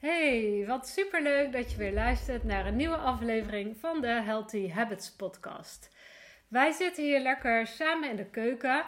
[0.00, 5.12] Hey, wat superleuk dat je weer luistert naar een nieuwe aflevering van de Healthy Habits
[5.12, 5.90] podcast.
[6.48, 8.84] Wij zitten hier lekker samen in de keuken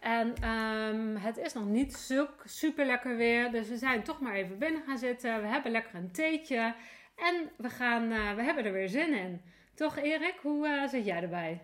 [0.00, 2.10] en ehm, het is nog niet
[2.44, 5.40] super lekker weer, dus we zijn toch maar even binnen gaan zitten.
[5.40, 6.74] We hebben lekker een theetje
[7.16, 9.40] en we, gaan, uh, we hebben er weer zin in.
[9.74, 11.60] Toch Erik, hoe uh, zit jij erbij?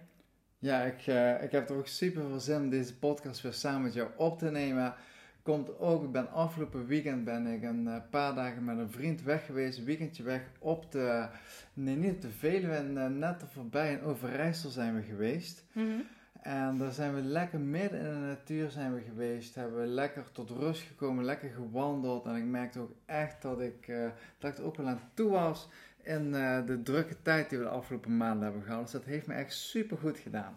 [0.59, 3.82] Ja, ik, uh, ik heb er ook super veel zin om deze podcast weer samen
[3.82, 4.95] met jou op te nemen
[5.43, 9.22] komt ook, ik ben afgelopen weekend ben ik een uh, paar dagen met een vriend
[9.22, 11.29] weg geweest, weekendje weg op de,
[11.72, 15.64] nee niet op de Veluwe, uh, net er voorbij in Overijssel zijn we geweest.
[15.72, 16.03] Mm
[16.40, 20.32] En daar zijn we lekker midden in de natuur zijn we geweest, hebben we lekker
[20.32, 22.27] tot rust gekomen, lekker gewandeld.
[22.27, 25.30] En ik merkte ook echt dat ik, uh, dat ik er ook wel aan toe
[25.30, 25.68] was
[26.02, 26.32] in
[26.66, 28.82] de drukke tijd die we de afgelopen maanden hebben gehad.
[28.82, 30.57] Dus dat heeft me echt super goed gedaan.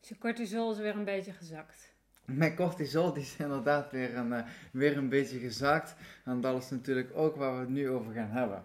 [0.00, 1.95] Dus je cortisol is weer een beetje gezakt
[2.26, 5.96] mijn cortisol is inderdaad weer een, uh, weer een beetje gezakt.
[6.24, 8.64] En dat is natuurlijk ook waar we het nu over gaan hebben.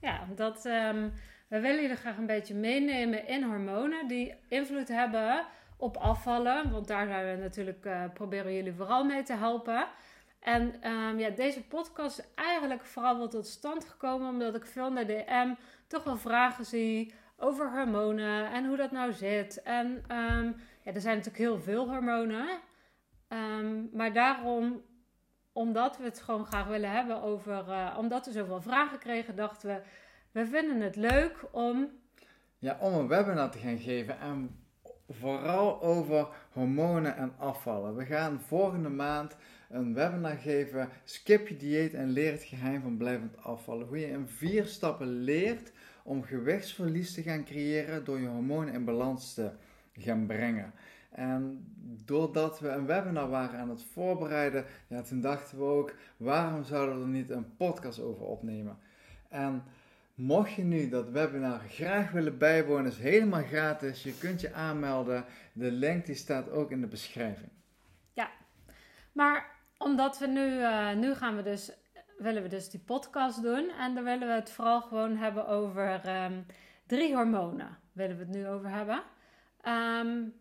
[0.00, 1.12] Ja, dat, um,
[1.48, 6.70] we willen jullie graag een beetje meenemen in hormonen die invloed hebben op afvallen.
[6.70, 9.86] Want daar zijn we natuurlijk, uh, proberen jullie vooral mee te helpen.
[10.40, 14.92] En um, ja, deze podcast is eigenlijk vooral wel tot stand gekomen omdat ik veel
[14.92, 15.54] naar DM
[15.86, 19.62] toch wel vragen zie over hormonen en hoe dat nou zit.
[19.62, 22.48] En um, ja, er zijn natuurlijk heel veel hormonen.
[23.32, 24.82] Um, maar daarom,
[25.52, 29.68] omdat we het gewoon graag willen hebben over, uh, omdat we zoveel vragen kregen, dachten
[29.68, 29.82] we,
[30.30, 31.88] we vinden het leuk om.
[32.58, 34.60] Ja, om een webinar te gaan geven en
[35.08, 37.96] vooral over hormonen en afvallen.
[37.96, 39.36] We gaan volgende maand
[39.68, 43.86] een webinar geven, skip je dieet en leer het geheim van blijvend afvallen.
[43.86, 45.72] Hoe je in vier stappen leert
[46.04, 49.50] om gewichtsverlies te gaan creëren door je hormonen in balans te
[49.92, 50.72] gaan brengen.
[51.10, 51.64] En
[52.04, 56.96] doordat we een webinar waren aan het voorbereiden, ja, toen dachten we ook, waarom zouden
[56.96, 58.78] we er niet een podcast over opnemen?
[59.28, 59.62] En
[60.14, 64.02] mocht je nu dat webinar graag willen bijwonen, is helemaal gratis.
[64.02, 65.24] Je kunt je aanmelden.
[65.52, 67.50] De link die staat ook in de beschrijving.
[68.12, 68.30] Ja,
[69.12, 71.72] maar omdat we nu, uh, nu gaan we dus,
[72.18, 73.70] willen we dus die podcast doen.
[73.70, 76.46] En dan willen we het vooral gewoon hebben over um,
[76.86, 77.78] drie hormonen.
[77.92, 79.02] Willen we het nu over hebben.
[79.68, 80.32] Um,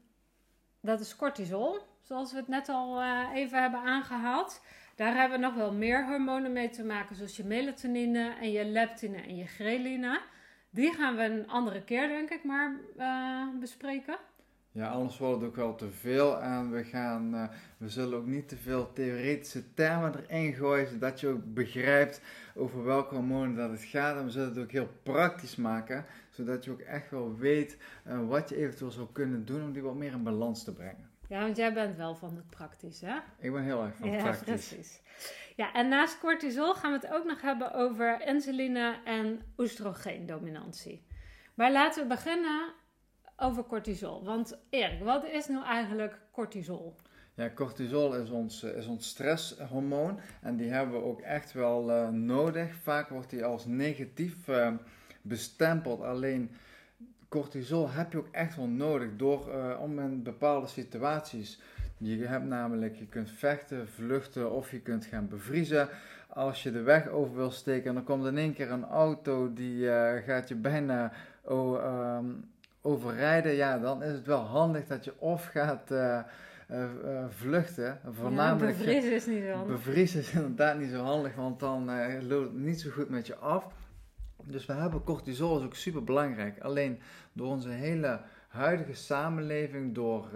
[0.82, 4.62] dat is cortisol, zoals we het net al uh, even hebben aangehaald.
[4.96, 8.66] Daar hebben we nog wel meer hormonen mee te maken, zoals je melatonine en je
[8.66, 10.22] leptine en je ghreline.
[10.70, 14.18] Die gaan we een andere keer, denk ik, maar uh, bespreken.
[14.72, 17.44] Ja, anders wordt het ook wel te veel en we, gaan, uh,
[17.78, 22.22] we zullen ook niet te veel theoretische termen erin gooien, zodat je ook begrijpt
[22.56, 24.18] over welke hormonen dat het gaat.
[24.18, 26.06] En we zullen het ook heel praktisch maken,
[26.40, 27.78] zodat je ook echt wel weet
[28.08, 31.10] uh, wat je eventueel zou kunnen doen om die wat meer in balans te brengen.
[31.28, 33.16] Ja, want jij bent wel van het praktisch, hè?
[33.40, 34.68] Ik ben heel erg van het ja, praktisch.
[34.68, 35.02] Precies.
[35.56, 41.06] Ja, en naast cortisol gaan we het ook nog hebben over insuline en oestrogeendominantie.
[41.54, 42.74] Maar laten we beginnen
[43.38, 44.24] over cortisol.
[44.24, 46.96] Want Erik, wat is nou eigenlijk cortisol?
[47.34, 52.10] Ja, cortisol is ons, is ons stresshormoon en die hebben we ook echt wel uh,
[52.10, 52.76] nodig.
[52.76, 54.74] Vaak wordt die als negatief uh,
[55.30, 56.02] bestempeld.
[56.02, 56.50] Alleen
[57.30, 61.62] cortisol heb je ook echt wel nodig door, uh, om in bepaalde situaties.
[61.98, 65.90] Je hebt namelijk, je kunt vechten, vluchten of je kunt gaan bevriezen.
[66.28, 69.54] Als je de weg over wil steken en dan komt in één keer een auto
[69.54, 69.88] die
[70.26, 71.12] gaat je bijna...
[71.42, 72.50] Oh, um,
[72.82, 76.20] overrijden, ja, dan is het wel handig dat je of gaat uh,
[76.72, 78.00] uh, uh, vluchten.
[78.10, 79.76] Voornamelijk, ja, bevriezen is niet zo handig.
[79.76, 81.90] Bevriezen is inderdaad niet zo handig, want dan
[82.28, 83.66] loopt het niet zo goed met je af.
[84.52, 86.60] Dus we hebben cortisol is ook super belangrijk.
[86.60, 87.00] Alleen
[87.34, 90.30] door onze hele huidige samenleving, door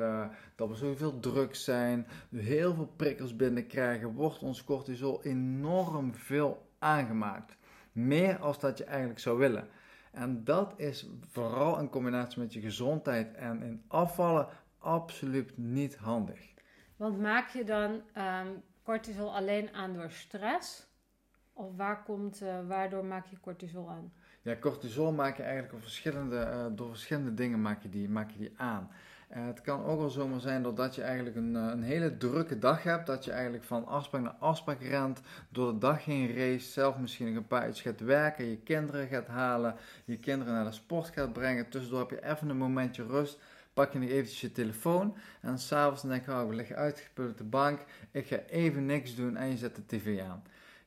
[0.55, 7.55] dat we zoveel druk zijn, heel veel prikkels binnenkrijgen, wordt ons cortisol enorm veel aangemaakt.
[7.91, 9.67] Meer als dat je eigenlijk zou willen.
[10.11, 14.47] En dat is vooral in combinatie met je gezondheid en in afvallen
[14.77, 16.39] absoluut niet handig.
[16.95, 20.87] Want maak je dan um, cortisol alleen aan door stress?
[21.53, 24.11] Of waar komt, uh, waardoor maak je cortisol aan?
[24.41, 28.31] Ja, cortisol maak je eigenlijk op verschillende, uh, door verschillende dingen maak je die, maak
[28.31, 28.89] je die aan.
[29.35, 32.83] Uh, het kan ook wel zomaar zijn doordat je eigenlijk een, een hele drukke dag
[32.83, 33.07] hebt.
[33.07, 35.21] Dat je eigenlijk van afspraak naar afspraak rent.
[35.49, 36.71] Door de dag heen race.
[36.71, 38.45] Zelf misschien nog een paar uur gaat werken.
[38.45, 39.75] Je kinderen gaat halen.
[40.05, 41.69] Je kinderen naar de sport gaat brengen.
[41.69, 43.39] Tussendoor heb je even een momentje rust.
[43.73, 45.15] Pak je nog eventjes je telefoon.
[45.41, 47.79] En s'avonds denk je, oh, we liggen uitgeput op de bank.
[48.11, 50.43] Ik ga even niks doen en je zet de tv aan.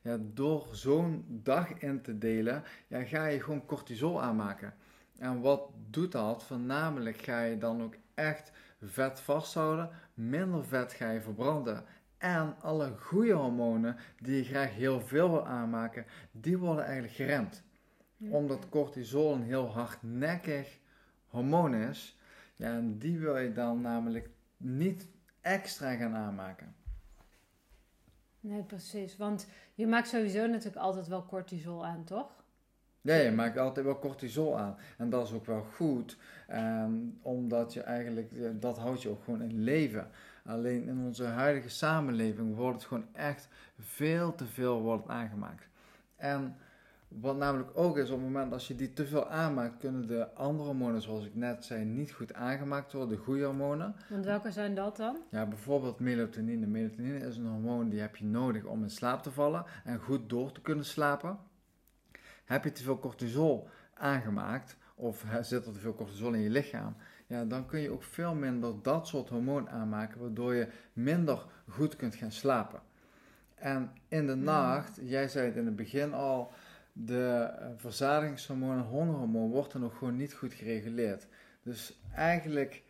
[0.07, 4.73] Ja, door zo'n dag in te delen, ja, ga je gewoon cortisol aanmaken.
[5.17, 6.43] En wat doet dat?
[6.43, 8.51] Voornamelijk ga je dan ook echt
[8.81, 9.89] vet vasthouden.
[10.13, 11.83] Minder vet ga je verbranden.
[12.17, 17.63] En alle goede hormonen die je graag heel veel wil aanmaken, die worden eigenlijk geremd.
[18.29, 20.79] Omdat cortisol een heel hardnekkig
[21.27, 22.17] hormoon is.
[22.55, 25.07] Ja, en die wil je dan namelijk niet
[25.41, 26.75] extra gaan aanmaken.
[28.47, 29.17] Nee, precies.
[29.17, 32.43] Want je maakt sowieso natuurlijk altijd wel cortisol aan, toch?
[33.01, 34.77] Ja, je maakt altijd wel cortisol aan.
[34.97, 36.17] En dat is ook wel goed,
[36.47, 36.91] ehm,
[37.21, 40.09] omdat je eigenlijk, dat houdt je ook gewoon in leven.
[40.45, 43.47] Alleen in onze huidige samenleving wordt het gewoon echt
[43.79, 45.67] veel te veel wordt aangemaakt.
[46.15, 46.55] En
[47.07, 50.33] wat namelijk ook is, op het moment als je die te veel aanmaakt, kunnen de
[50.33, 53.95] andere hormonen, zoals ik net zei, niet goed aangemaakt worden, de goede hormonen.
[54.09, 55.17] Want welke zijn dat dan?
[55.29, 56.65] Ja, bijvoorbeeld melatonine.
[56.65, 60.29] Melatonine is een hormoon die heb je nodig om in slaap te vallen en goed
[60.29, 61.37] door te kunnen slapen.
[62.45, 66.95] Heb je te veel cortisol aangemaakt, of zit er te veel cortisol in je lichaam,
[67.27, 71.95] ja, dan kun je ook veel minder dat soort hormoon aanmaken, waardoor je minder goed
[71.95, 72.79] kunt gaan slapen.
[73.55, 74.43] En in de hmm.
[74.43, 76.51] nacht, jij zei het in het begin al,
[77.05, 81.27] de uh, verzadigingshormoon en hongerhormoon wordt er nog gewoon niet goed gereguleerd.
[81.63, 82.83] Dus eigenlijk,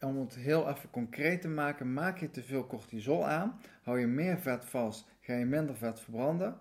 [0.00, 4.06] om het heel even concreet te maken, maak je te veel cortisol aan, hou je
[4.06, 6.58] meer vet vast, ga je minder vet verbranden,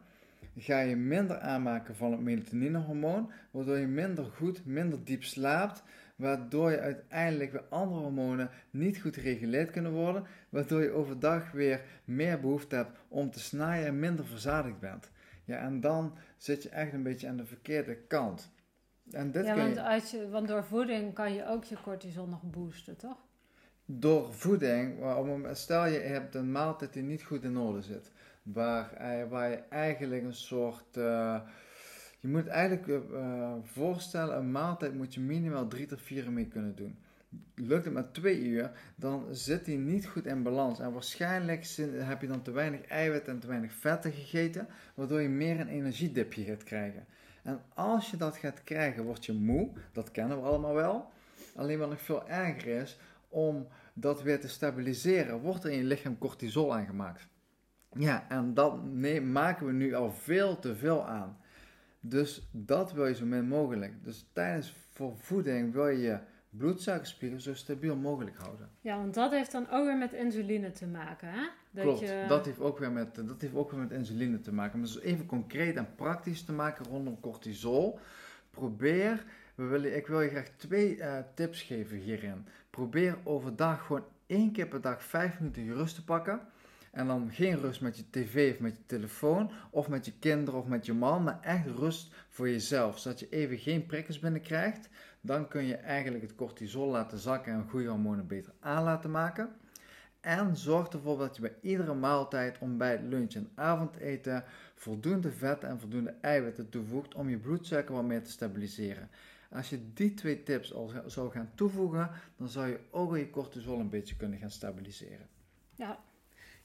[0.58, 5.84] ga je minder aanmaken van het melatonine-hormoon, waardoor je minder goed, minder diep slaapt,
[6.16, 11.82] waardoor je uiteindelijk weer andere hormonen niet goed gereguleerd kunnen worden, waardoor je overdag weer
[12.06, 15.12] meer behoefte hebt om te snijden en minder verzadigd bent.
[15.46, 18.54] Ja, en dan zit je echt een beetje aan de verkeerde kant.
[19.12, 22.42] En dit ja, want, als je, want door voeding kan je ook je cortisol nog
[22.44, 23.18] boosten, toch?
[23.86, 25.00] Door voeding,
[25.52, 28.12] stel je hebt een maaltijd die niet goed in orde zit,
[28.44, 30.98] waar, eh, waar je eigenlijk een soort...
[30.98, 31.42] Uh,
[32.20, 36.76] je moet eigenlijk uh, voorstellen, een maaltijd moet je minimaal drie tot vier mee kunnen
[36.76, 36.98] doen.
[37.56, 40.80] Lukt het maar twee uur, dan zit die niet goed in balans.
[40.80, 45.30] En waarschijnlijk heb je dan te weinig eiwit en te weinig vetten gegeten, waardoor je
[45.30, 47.06] meer een energiedipje gaat krijgen.
[47.44, 49.70] En als je dat gaat krijgen, word je moe.
[49.92, 51.12] Dat kennen we allemaal wel.
[51.56, 53.00] Alleen wat nog veel erger is,
[53.30, 57.28] om dat weer te stabiliseren, wordt er in je lichaam cortisol aangemaakt.
[57.98, 58.84] Ja, en dat
[59.22, 61.38] maken we nu al veel te veel aan.
[62.00, 64.04] Dus dat wil je zo min mogelijk.
[64.04, 64.76] Dus tijdens
[65.16, 66.20] voeding wil je
[66.58, 68.70] bloedsuikerspiegel zo stabiel mogelijk houden.
[68.82, 71.48] Ja, want dat heeft dan ook weer met insuline te maken, hè?
[71.72, 72.26] Dat Klopt, je...
[72.28, 74.80] dat, heeft ook weer met, dat heeft ook weer met insuline te maken.
[74.80, 78.00] Maar dus even concreet en praktisch te maken rondom cortisol.
[78.50, 79.26] Probeer,
[79.56, 82.46] we willen, ik wil je graag twee uh, tips geven hierin.
[82.70, 86.40] Probeer overdag gewoon één keer per dag vijf minuten rust te pakken.
[86.92, 90.60] En dan geen rust met je tv of met je telefoon of met je kinderen
[90.60, 93.00] of met je man, maar echt rust voor jezelf.
[93.00, 94.90] Zodat je even geen prikkels binnenkrijgt.
[95.26, 99.56] Dan kun je eigenlijk het cortisol laten zakken en goede hormonen beter aan laten maken.
[100.22, 104.44] En zorg ervoor dat je bij iedere maaltijd, ontbijt, lunch en avondeten
[104.76, 109.10] voldoende vet en voldoende eiwitten toevoegt om je bloedsuiker wat meer te stabiliseren.
[109.52, 113.80] Als je die twee tips al zou gaan toevoegen, dan zou je ook je cortisol
[113.80, 115.28] een beetje kunnen gaan stabiliseren.
[115.76, 116.00] Ja,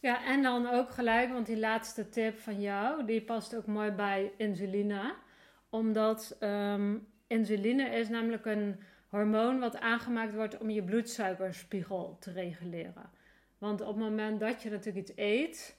[0.00, 3.90] ja, en dan ook gelijk, want die laatste tip van jou, die past ook mooi
[3.90, 5.14] bij insuline.
[5.68, 6.96] Omdat ehm,
[7.30, 13.10] insuline is namelijk een hormoon wat aangemaakt wordt om je bloedsuikerspiegel te reguleren.
[13.58, 15.76] Want op het moment dat je natuurlijk iets eet,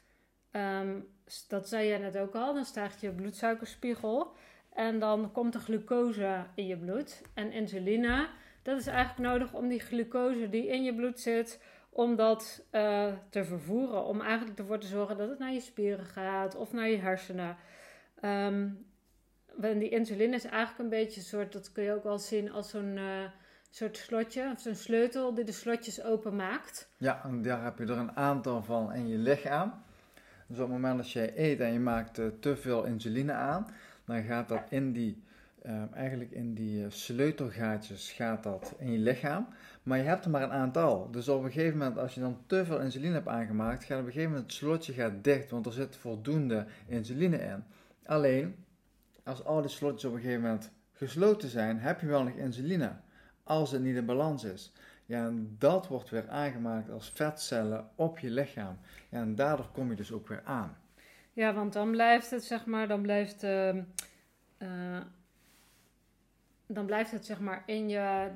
[0.51, 1.00] ehm,
[1.48, 4.36] dat zei je net ook al, dan stijgt je bloedsuikerspiegel.
[4.73, 7.21] En dan komt er glucose in je bloed.
[7.33, 8.28] En insuline,
[8.61, 13.14] dat is eigenlijk nodig om die glucose die in je bloed zit, om dat uh,
[13.30, 14.06] te vervoeren.
[14.06, 17.57] Om eigenlijk ervoor te zorgen dat het naar je spieren gaat of naar je hersenen.
[18.21, 18.91] Um,
[19.61, 22.69] die insuline is eigenlijk een beetje een soort, dat kun je ook wel zien als
[22.69, 23.23] zo'n uh,
[23.69, 26.89] soort slotje, of zo'n sleutel die de slotjes openmaakt.
[26.97, 29.73] Ja, en daar heb je er een aantal van in je lichaam.
[30.47, 33.68] Dus op het moment dat je eet en je maakt uh, te veel insuline aan,
[34.06, 35.23] dan gaat dat in die,
[35.65, 39.47] uh, eigenlijk in die sleutelgaatjes gaat dat in je lichaam.
[39.83, 41.11] Maar je hebt er maar een aantal.
[41.11, 44.06] Dus op een gegeven moment, als je dan te veel insuline hebt aangemaakt, gaat op
[44.06, 47.63] een gegeven moment het slotje gaat dicht, want er zit voldoende insuline in.
[48.06, 48.56] Alleen,
[49.23, 52.95] als al die slotjes op een gegeven moment gesloten zijn, heb je wel nog insuline.
[53.44, 54.73] Als het niet in balans is.
[55.06, 58.78] Ja, en dat wordt weer aangemaakt als vetcellen op je lichaam.
[59.09, 60.78] Ja, en daardoor kom je dus ook weer aan.
[61.33, 63.78] Ja, want dan blijft het, zeg maar, dan blijft, uh,
[66.68, 68.31] dan blijft het, zeg maar, in je,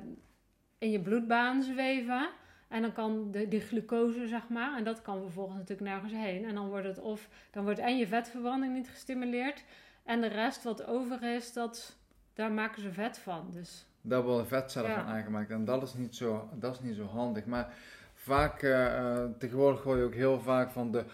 [0.78, 2.28] in je bloedbaan zweven.
[2.68, 6.44] En dan kan de, die glucose, zeg maar, en dat kan vervolgens natuurlijk nergens heen.
[6.44, 9.64] En dan wordt het of, dan wordt en je vetverbranding niet gestimuleerd.
[10.06, 11.96] En de rest wat over is, dat,
[12.34, 13.48] daar maken ze vet van.
[13.52, 13.86] Dus.
[14.00, 15.50] Daar worden vetcellen van aangemaakt.
[15.50, 17.44] En dat is, niet zo, dat is niet zo handig.
[17.44, 17.74] Maar
[18.14, 21.04] vaak, uh, tegenwoordig hoor je ook heel vaak van de,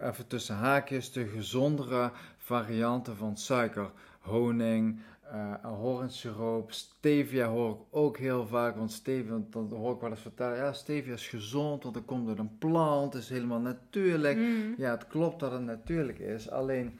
[0.00, 3.90] even tussen haakjes, de gezondere varianten van suiker.
[4.20, 5.00] Honing,
[5.32, 10.20] uh, ahornsiroop, stevia hoor ik ook heel vaak, want stevia, dan hoor ik wel eens
[10.20, 14.36] vertellen, ja, stevia is gezond, want het komt uit een plant, het is helemaal natuurlijk.
[14.36, 14.74] Mm.
[14.76, 16.98] Ja, het klopt dat het natuurlijk is, alleen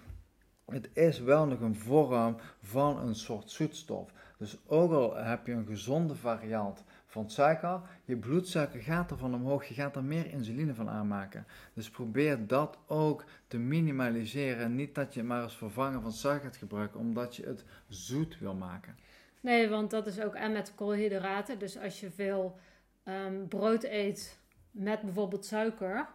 [0.73, 4.13] het is wel nog een vorm van een soort zoetstof.
[4.39, 9.35] Dus ook al heb je een gezonde variant van suiker, je bloedsuiker gaat er van
[9.35, 11.47] omhoog, je gaat er meer insuline van aanmaken.
[11.75, 14.75] Dus probeer dat ook te minimaliseren.
[14.75, 18.55] Niet dat je maar als vervanger van suiker gaat gebruiken, omdat je het zoet wil
[18.55, 18.97] maken.
[19.41, 21.59] Nee, want dat is ook en met koolhydraten.
[21.59, 22.59] Dus als je veel
[23.05, 24.39] um, brood eet
[24.71, 26.09] met bijvoorbeeld suiker,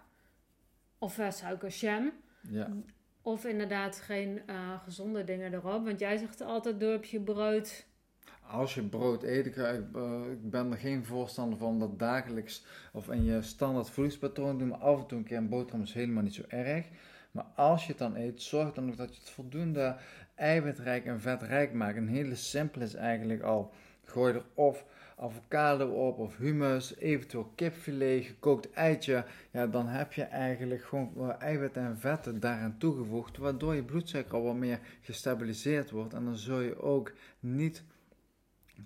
[0.98, 2.12] of uh, suikerjam,
[2.42, 2.70] ja.
[3.28, 5.86] Of inderdaad geen uh, gezonde dingen erop.
[5.86, 7.86] Want jij zegt altijd, doe op je brood
[8.50, 9.74] als je brood eet, ik, eh,
[10.32, 14.78] ik, ben er geen voorstander van dat dagelijks of in je standaard voedingspatroon doen, maar
[14.78, 16.86] af en toe een keer een boterham is helemaal niet zo erg.
[17.32, 19.98] Maar als je het dan eet, zorg dan ook dat je het voldoende
[20.36, 21.98] eiwitrijk en vetrijk maakt.
[21.98, 24.86] Een hele simpele is eigenlijk al, gooi er of
[25.20, 29.26] avocado op of hummus, eventueel kipfilet, gekookt eitje.
[29.52, 34.44] Ja, dan heb je eigenlijk gewoon eiwit en vetten daaraan toegevoegd, waardoor je bloedsuiker al
[34.44, 36.14] wat meer gestabiliseerd wordt.
[36.14, 37.84] En dan zul je ook niet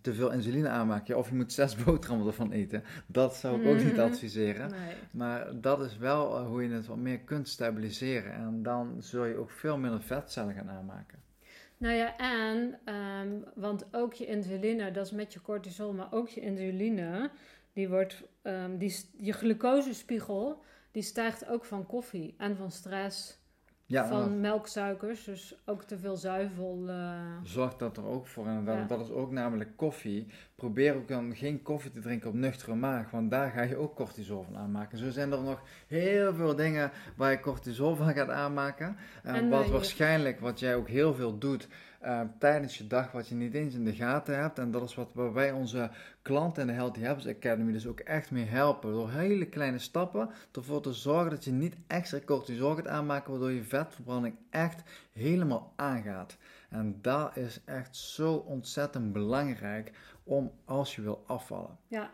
[0.01, 1.17] te veel insuline aanmaken.
[1.17, 2.83] of je moet zes boterhammen ervan eten.
[3.05, 4.71] Dat zou ik ook niet adviseren.
[5.11, 8.33] Maar dat is wel eh, hoe je het wat meer kunt stabiliseren.
[8.33, 11.19] En dan zul je ook veel minder vetcellen gaan aanmaken.
[11.81, 16.29] Nou ja, en, ehm, want ook je insuline, dat is met je cortisol, maar ook
[16.29, 17.31] je insuline,
[17.73, 23.39] die wordt, um, die, je glucosespiegel, die stijgt ook van koffie en van stress
[23.91, 26.83] ja, van melksuikers, dus ook te veel zuivel.
[26.88, 27.12] Uh...
[27.43, 28.48] Zorg dat er ook voor.
[28.48, 30.27] En dat, dat is ook namelijk koffie.
[30.55, 33.95] Probeer ook dan geen koffie te drinken op nuchtere maag, want daar ga je ook
[33.95, 34.98] cortisol van aanmaken.
[34.98, 38.98] Zo zijn er nog heel veel dingen waar je cortisol van gaat aanmaken.
[39.24, 41.67] En, wat waarschijnlijk, wat jij ook heel veel doet,
[42.05, 44.60] uh, tijdens je dag wat je niet eens in de gaten hebt.
[44.60, 45.89] En dat is wat wij onze
[46.22, 48.91] klanten in de Healthy Habits Academy dus ook echt mee helpen.
[48.91, 53.51] Door hele kleine stappen ervoor te zorgen dat je niet extra cortisol gaat aanmaken, waardoor
[53.51, 56.38] je vetverbranding echt helemaal aangaat.
[56.70, 59.91] En dat is echt zo ontzettend belangrijk
[60.24, 61.77] om als je wil afvallen.
[61.88, 62.12] Ja,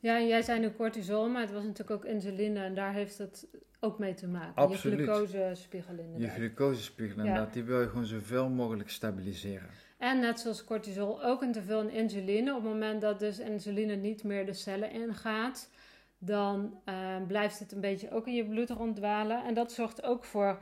[0.00, 3.46] ja, jij zei nu cortisol, maar het was natuurlijk ook insuline en daar heeft het
[3.80, 4.54] ook mee te maken.
[4.54, 4.98] Absoluut.
[4.98, 6.20] Je glucosespiegel inderdaad.
[6.20, 9.68] Je glucosespiegel inderdaad, die wil je gewoon zoveel mogelijk stabiliseren.
[9.98, 12.50] En net zoals cortisol ook een teveel aan insuline.
[12.50, 15.70] Op het moment dat dus insuline niet meer de cellen ingaat,
[16.18, 19.44] dan uh, blijft het een beetje ook in je bloed ronddwalen.
[19.44, 20.58] En dat zorgt ook voor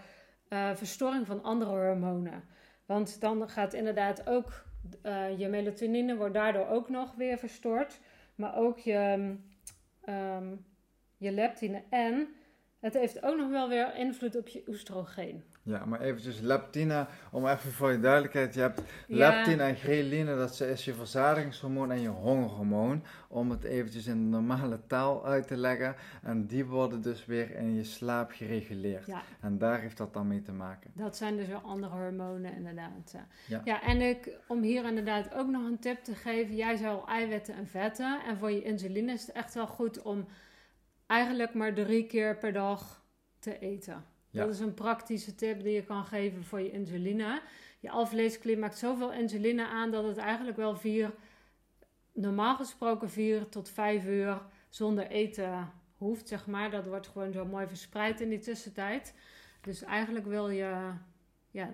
[0.48, 2.44] uh, verstoring van andere hormonen.
[2.86, 4.64] Want dan gaat inderdaad ook
[5.02, 8.00] uh, je melatonine wordt daardoor ook nog weer verstoord.
[8.34, 9.34] Maar ook je,
[10.08, 10.64] um,
[11.16, 12.28] je leptine en
[12.86, 15.42] het heeft ook nog wel weer invloed op je oestrogeen.
[15.62, 18.54] Ja, maar eventjes leptine, om even voor je duidelijkheid.
[18.54, 23.02] Je hebt leptine en ghreline, dat is je verzadigingshormoon en je hongerhormoon.
[23.28, 25.94] Om het eventjes in de normale taal uit te leggen.
[26.22, 29.06] En die worden dus weer in je slaap gereguleerd.
[29.06, 29.22] Ja.
[29.40, 30.90] En daar heeft dat dan mee te maken.
[30.94, 33.14] Dat zijn dus weer andere hormonen inderdaad.
[33.46, 36.56] Ja, ja en ik, om hier inderdaad ook nog een tip te geven.
[36.56, 38.20] Jij zou eiwitten en vetten.
[38.26, 40.26] En voor je insuline is het echt wel goed om
[41.06, 43.04] eigenlijk maar drie keer per dag
[43.38, 44.04] te eten.
[44.30, 47.42] Dat is een praktische tip die je kan geven voor je insuline.
[47.80, 51.14] Je alvleesklier maakt zoveel insuline aan dat het eigenlijk wel vier,
[52.12, 56.70] normaal gesproken vier tot vijf uur zonder eten hoeft, zeg maar.
[56.70, 59.14] Dat wordt gewoon zo mooi verspreid in die tussentijd.
[59.60, 60.90] Dus eigenlijk wil je
[61.50, 61.70] ja,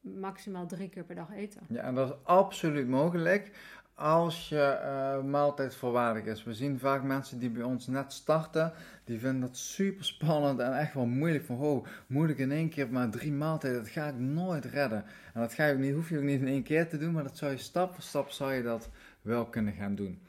[0.00, 1.60] maximaal drie keer per dag eten.
[1.68, 3.50] Ja, en dat is absoluut mogelijk
[3.96, 6.44] als je uh, maaltijd volwaardig is.
[6.44, 8.72] We zien vaak mensen die bij ons net starten,
[9.04, 11.44] die vinden dat super spannend en echt wel moeilijk.
[11.44, 15.04] Van, oh, moet ik in één keer maar drie maaltijden, dat ga ik nooit redden.
[15.34, 17.22] En dat ga je niet, hoef je ook niet in één keer te doen, maar
[17.22, 18.88] dat zou je stap voor stap zou je dat
[19.22, 20.20] wel kunnen gaan doen.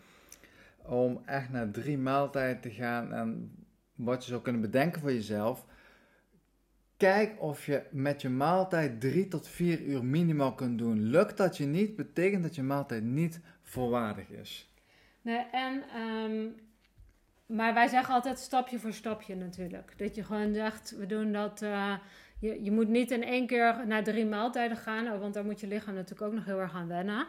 [0.82, 3.52] Om echt naar drie maaltijden te gaan en
[3.96, 5.66] wat je zou kunnen bedenken voor jezelf,
[6.98, 11.02] Kijk of je met je maaltijd 3 tot 4 uur minimaal kunt doen.
[11.02, 14.72] Lukt dat je niet, betekent dat je maaltijd niet volwaardig is.
[15.22, 16.56] Nee, en, um,
[17.46, 19.94] maar wij zeggen altijd stapje voor stapje natuurlijk.
[19.98, 21.62] Dat je gewoon zegt, we doen dat.
[21.62, 21.94] Uh,
[22.40, 25.68] je, je moet niet in één keer naar drie maaltijden gaan, want daar moet je
[25.68, 27.28] lichaam natuurlijk ook nog heel erg aan wennen.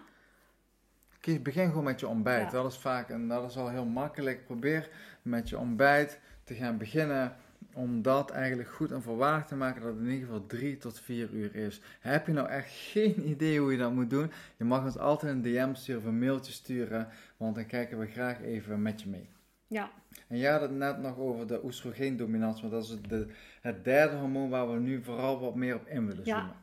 [1.21, 2.51] Kies, begin gewoon met je ontbijt.
[2.51, 4.45] Dat is vaak en dat is al heel makkelijk.
[4.45, 4.89] Probeer
[5.23, 7.37] met je ontbijt te gaan beginnen
[7.79, 11.01] om dat eigenlijk goed en volwaardig te maken dat het in ieder geval 3 tot
[11.01, 11.81] 4 uur is.
[12.01, 14.31] Heb je nou echt geen idee hoe je dat moet doen?
[14.57, 18.07] Je mag ons altijd een DM sturen of een mailtje sturen, want dan kijken we
[18.07, 19.29] graag even met je mee.
[19.67, 19.91] Ja,
[20.29, 23.27] En je had het net nog over de oestrogeendominantie, want dat is het, de,
[23.61, 26.39] het derde hormoon waar we nu vooral wat meer op in willen Ja.
[26.39, 26.57] zoomen.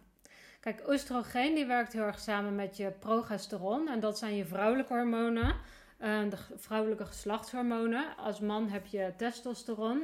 [0.60, 3.88] Kijk, oestrogeen die werkt heel erg samen met je progesteron.
[3.88, 5.56] En dat zijn je vrouwelijke hormonen.
[5.98, 8.18] eh, de vrouwelijke geslachtshormonen.
[8.18, 10.04] Als man heb je testosteron.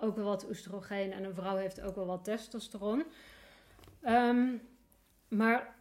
[0.00, 1.12] Ook wel wat oestrogeen.
[1.12, 3.04] En een vrouw heeft ook wel wat testosteron.
[4.00, 4.56] Ehm,
[5.28, 5.74] maar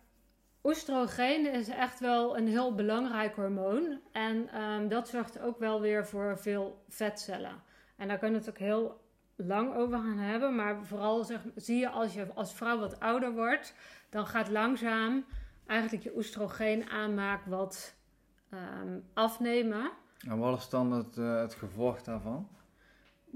[0.64, 4.00] oestrogeen is echt wel een heel belangrijk hormoon.
[4.12, 7.64] En ehm, dat zorgt ook wel weer voor veel vetcellen.
[7.96, 9.04] En daar kunnen we het ook heel
[9.36, 10.56] lang over gaan hebben.
[10.56, 13.74] Maar vooral zeg, zie je als je als vrouw wat ouder wordt,
[14.10, 15.26] dan gaat langzaam
[15.66, 17.96] eigenlijk je oestrogeen aanmaak wat
[18.50, 19.92] ehm, afnemen.
[20.28, 22.48] En wat is dan het, eh, het gevolg daarvan?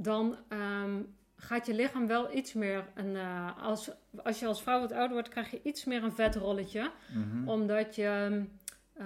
[0.02, 1.02] Dan ehm,
[1.36, 3.16] gaat je lichaam wel iets meer een.
[3.16, 3.92] eh, als,
[4.24, 6.92] als je als vrouw wat ouder wordt, krijg je iets meer een vetrolletje.
[7.14, 7.48] Mhm.
[7.50, 8.42] Omdat je.
[8.94, 9.06] eh,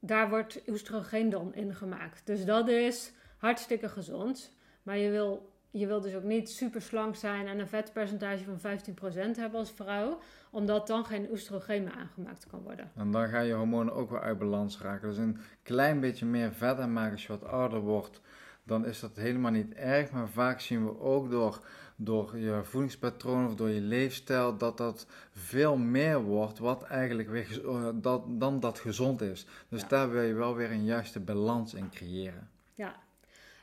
[0.00, 2.20] daar wordt oestrogeen dan in gemaakt.
[2.26, 4.54] Dus dat is hartstikke gezond.
[4.82, 8.58] Maar je wil, je wil dus ook niet super slank zijn en een vetpercentage van
[8.60, 10.18] 15% hebben als vrouw.
[10.50, 12.90] Omdat dan geen oestrogeen meer aangemaakt kan worden.
[12.96, 15.08] En dan gaan je hormonen ook weer uit balans raken.
[15.08, 18.20] Dus een klein beetje meer vet aanmaken als je wat ouder wordt,
[18.66, 20.10] dan is dat helemaal niet erg.
[20.10, 21.60] Maar vaak zien we ook door,
[21.96, 27.66] door je voedingspatroon of door je leefstijl dat dat veel meer wordt wat eigenlijk weer,
[27.68, 29.46] eh, dat, dan dat gezond is.
[29.68, 29.88] Dus Ja.
[29.88, 32.50] daar wil je wel weer een juiste balans in creëren.
[32.74, 32.96] Ja.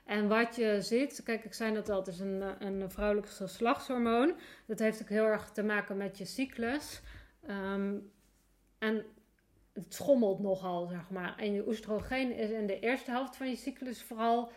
[0.06, 3.30] En wat je ziet, kijk, ik zei net al, het is een, eh, een vrouwelijk
[3.30, 4.34] geslachtshormoon.
[4.66, 7.02] Dat heeft ook heel erg te maken met je cyclus.
[7.48, 7.96] Ehm,
[8.78, 9.06] en
[9.74, 11.38] het schommelt nogal, zeg maar.
[11.38, 14.52] En je oestrogeen is in de eerste helft van je cyclus vooral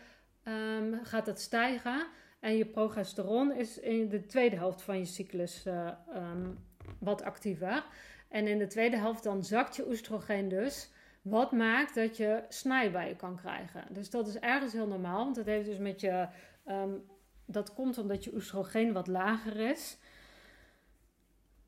[0.46, 2.06] ehm, gaat het stijgen.
[2.40, 6.50] En je progesteron is in de tweede helft van je cyclus eh, ehm,
[6.98, 7.84] wat actiever.
[8.28, 10.90] En in de tweede helft dan zakt je oestrogeen dus.
[11.22, 13.84] Wat maakt dat je snijbijen kan krijgen.
[13.90, 15.24] Dus dat is ergens heel normaal.
[15.24, 16.28] Want dat heeft dus met je.
[16.64, 16.94] ehm,
[17.48, 19.98] dat komt omdat je oestrogeen wat lager is.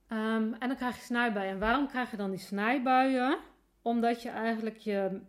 [0.08, 1.50] En dan krijg je snijbuien.
[1.50, 3.38] En waarom krijg je dan die snijbuien?
[3.82, 5.21] Omdat je eigenlijk je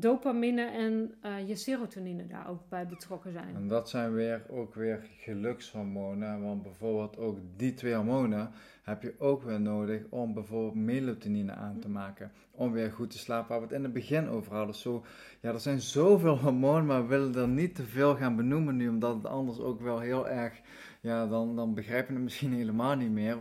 [0.00, 3.54] dopamine en eh, je serotonine daar ook bij betrokken zijn.
[3.54, 6.42] En dat zijn weer ook weer gelukshormonen.
[6.42, 8.50] Want bijvoorbeeld ook die twee hormonen
[8.82, 12.32] heb je ook weer nodig om bijvoorbeeld melatonine aan te maken.
[12.50, 13.48] Om weer goed te slapen.
[13.48, 14.74] Waar we het in het begin over hadden.
[14.74, 15.04] Zo,
[15.40, 18.88] ja, er zijn zoveel hormonen, maar we willen er niet te veel gaan benoemen nu.
[18.88, 20.60] Omdat het anders ook wel heel erg,
[21.06, 23.38] ja, dan, dan begrijp je het misschien helemaal niet meer.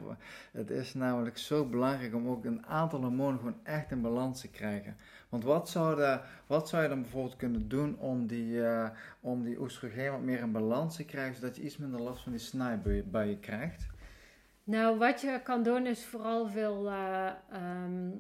[0.51, 4.49] Het is namelijk zo belangrijk om ook een aantal hormonen gewoon echt in balans te
[4.49, 4.97] krijgen.
[5.29, 9.59] Want wat zou, wat zou je dan bijvoorbeeld kunnen doen om die, eh, om die
[9.59, 13.39] oestrogeen wat meer in balans te krijgen, zodat je iets minder last van die snijbuien
[13.39, 13.87] krijgt?
[14.63, 18.11] Nou, wat je kan doen is vooral veel eh, ehm,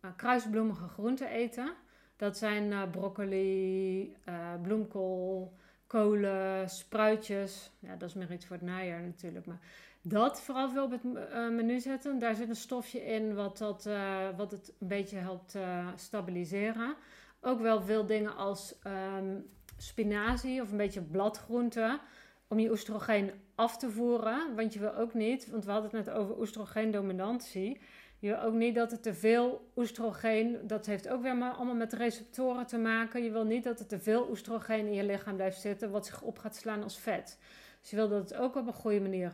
[0.00, 1.72] eh, kruisbloemige groenten eten.
[2.16, 4.16] Dat zijn broccoli,
[4.62, 5.56] bloemkool,
[5.88, 7.70] kolen, spruitjes.
[7.78, 9.46] Ja, dat is meer iets voor het najaar natuurlijk.
[9.46, 9.60] Maar
[10.02, 12.18] dat vooral veel op het eh, menu zetten.
[12.18, 16.94] Daar zit een stofje in wat, dat, eh, wat het een beetje helpt eh, stabiliseren.
[17.40, 19.36] Ook wel veel dingen als ehm,
[19.76, 22.00] spinazie of een beetje bladgroenten.
[22.48, 24.54] Om je oestrogeen af te voeren.
[24.54, 27.80] Want je wil ook niet, want we hadden het net over oestrogeendominantie.
[28.18, 32.66] Je ook niet dat er te veel oestrogeen, dat heeft ook weer allemaal met receptoren
[32.66, 33.24] te maken.
[33.24, 36.22] Je wil niet dat er te veel oestrogeen in je lichaam blijft zitten, wat zich
[36.22, 37.38] op gaat slaan als vet.
[37.80, 39.32] Dus je wil dat het ook op een goede manier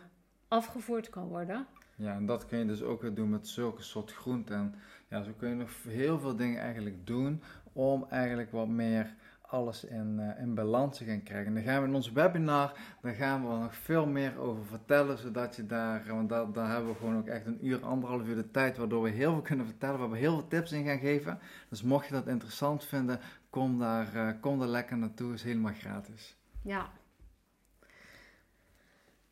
[0.49, 1.67] afgevoerd kan worden.
[1.97, 4.57] Ja, en dat kun je dus ook doen met zulke soort groenten.
[4.57, 4.75] En
[5.09, 7.43] ja, zo kun je nog heel veel dingen eigenlijk doen
[7.73, 9.15] om eigenlijk wat meer
[9.47, 11.47] alles in, eh, in balans gaan krijgen.
[11.47, 15.19] En dan gaan we in ons webinar, daar gaan we nog veel meer over vertellen,
[15.19, 18.35] zodat je daar, want daar, daar hebben we gewoon ook echt een uur, anderhalf uur
[18.35, 20.99] de tijd, waardoor we heel veel kunnen vertellen, waar we heel veel tips in gaan
[20.99, 21.39] geven.
[21.69, 25.73] Dus mocht je dat interessant vinden, kom daar, eh, kom daar lekker naartoe, is helemaal
[25.73, 26.37] gratis.
[26.63, 26.91] Ja.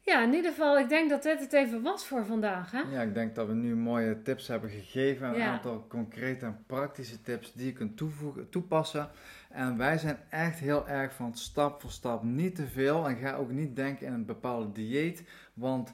[0.04, 2.70] Ja, in ieder geval, ik denk dat dit het even was voor vandaag.
[2.70, 2.80] Hè?
[2.80, 5.28] Ja, ik denk dat we nu mooie tips hebben gegeven.
[5.28, 5.52] Een Ja.
[5.52, 9.08] aantal concrete en praktische tips die je kunt toevoegen, toepassen.
[9.50, 13.08] En wij zijn echt heel erg van stap voor stap niet te veel.
[13.08, 15.22] En ga ook niet denken in een bepaalde dieet.
[15.54, 15.92] Want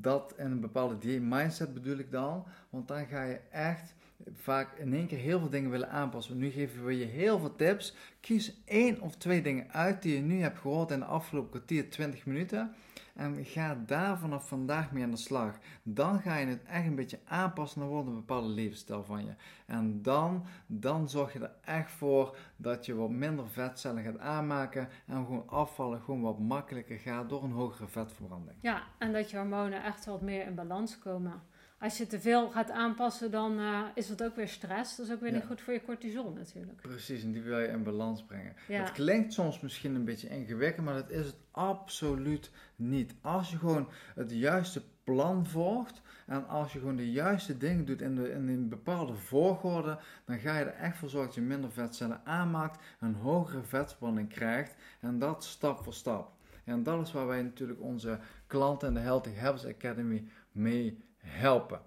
[0.00, 2.44] dat in een bepaalde dieet mindset bedoel ik dan.
[2.70, 3.94] Want dan ga je echt
[4.34, 6.38] vaak in één keer heel veel dingen willen aanpassen.
[6.38, 7.94] Nu geven we je heel veel tips.
[8.20, 11.90] Kies één of twee dingen uit die je nu hebt gehoord in de afgelopen kwartier,
[11.90, 12.74] 20 minuten.
[13.16, 15.58] En ga daar vanaf vandaag mee aan de slag.
[15.82, 17.80] Dan ga je het echt een beetje aanpassen.
[17.80, 19.34] Dan wordt een bepaalde levensstijl van je.
[19.66, 24.88] En dan, dan zorg je er echt voor dat je wat minder vetcellen gaat aanmaken.
[25.06, 28.58] En gewoon afvallen gewoon wat makkelijker gaat door een hogere vetverbranding.
[28.60, 31.42] Ja, en dat je hormonen echt wat meer in balans komen.
[31.78, 34.96] Als je te veel gaat aanpassen, dan eh, is dat ook weer stress.
[34.96, 35.36] Dat is ook weer Ja.
[35.36, 36.80] niet goed voor je cortisol natuurlijk.
[36.80, 38.54] Precies, en die wil je in balans brengen.
[38.68, 38.80] Ja.
[38.80, 43.14] Het klinkt soms misschien een beetje ingewikkeld, maar dat is het absoluut niet.
[43.20, 48.00] Als je gewoon het juiste plan volgt en als je gewoon de juiste dingen doet
[48.00, 51.42] in, de, in een bepaalde volgorde, dan ga je er echt voor zorgen dat je
[51.48, 56.34] minder vetcellen aanmaakt, een hogere vetspanning krijgt en dat stap voor stap.
[56.64, 61.80] En dat is waar wij natuurlijk onze klanten in de Healthy Habits Academy mee helpen.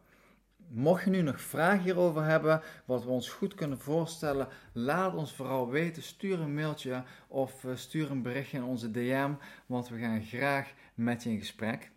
[0.72, 5.34] Mocht je nu nog vragen hierover hebben, wat we ons goed kunnen voorstellen, laat ons
[5.34, 6.04] vooral weten.
[6.04, 9.32] Stuur een mailtje of eh, stuur een berichtje in onze DM,
[9.66, 11.92] want we gaan graag met je in gesprek.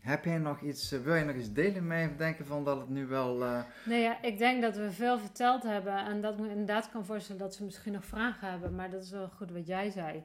[0.00, 2.78] Heb jij nog iets, eh, wil je nog iets delen mij of denken van dat
[2.78, 3.44] het nu wel...
[3.44, 6.90] eh, Nee, ja, ik denk dat we veel verteld hebben en dat ik me inderdaad
[6.90, 9.90] kan voorstellen dat ze misschien nog vragen hebben, maar dat is wel goed wat jij
[9.90, 10.24] zei.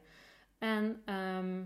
[0.58, 1.62] En ehm,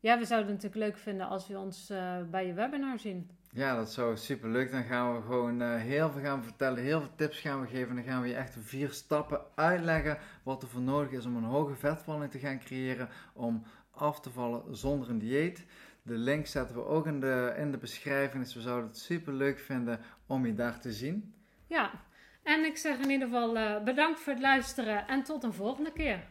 [0.00, 1.92] ja, we zouden het natuurlijk leuk vinden als we ons
[2.30, 3.30] bij je webinar zien.
[3.52, 4.70] Ja, dat zou super leuk.
[4.70, 7.88] Dan gaan we gewoon eh, heel veel gaan vertellen, heel veel tips gaan we geven.
[7.88, 11.36] En dan gaan we je echt vier stappen uitleggen wat er voor nodig is om
[11.36, 13.08] een hoge vetspanning te gaan creëren.
[13.32, 15.66] Om af te vallen zonder een dieet.
[16.02, 18.42] De link zetten we ook in de, in de beschrijving.
[18.42, 21.34] Dus we zouden het super leuk vinden om je daar te zien.
[21.66, 21.90] Ja,
[22.42, 25.92] en ik zeg in ieder geval eh, bedankt voor het luisteren en tot een volgende
[25.92, 26.26] keer.